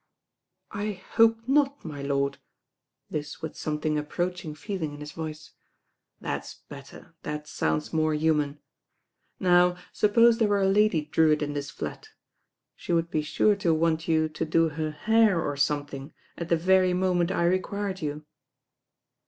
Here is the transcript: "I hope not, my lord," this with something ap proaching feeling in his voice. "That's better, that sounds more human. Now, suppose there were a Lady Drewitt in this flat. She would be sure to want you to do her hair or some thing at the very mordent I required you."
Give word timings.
"I 0.71 0.93
hope 1.13 1.47
not, 1.47 1.85
my 1.85 2.01
lord," 2.01 2.39
this 3.11 3.43
with 3.43 3.55
something 3.55 3.99
ap 3.99 4.09
proaching 4.11 4.57
feeling 4.57 4.95
in 4.95 4.99
his 4.99 5.11
voice. 5.11 5.51
"That's 6.19 6.55
better, 6.69 7.13
that 7.21 7.45
sounds 7.47 7.93
more 7.93 8.15
human. 8.15 8.57
Now, 9.39 9.77
suppose 9.93 10.39
there 10.39 10.47
were 10.47 10.59
a 10.63 10.67
Lady 10.67 11.05
Drewitt 11.05 11.43
in 11.43 11.53
this 11.53 11.69
flat. 11.69 12.09
She 12.75 12.91
would 12.91 13.11
be 13.11 13.21
sure 13.21 13.55
to 13.57 13.75
want 13.75 14.07
you 14.07 14.27
to 14.27 14.43
do 14.43 14.69
her 14.69 14.89
hair 14.89 15.39
or 15.39 15.55
some 15.55 15.85
thing 15.85 16.13
at 16.35 16.49
the 16.49 16.57
very 16.57 16.93
mordent 16.93 17.29
I 17.29 17.45
required 17.45 18.01
you." 18.01 18.25